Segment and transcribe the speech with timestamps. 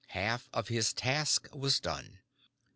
[0.07, 2.21] Half of his task was done.